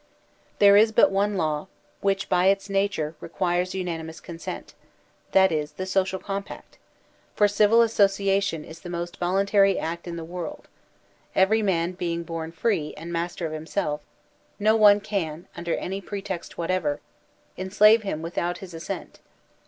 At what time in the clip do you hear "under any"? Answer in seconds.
15.55-16.01